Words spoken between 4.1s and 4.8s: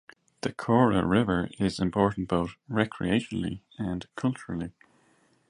culturally.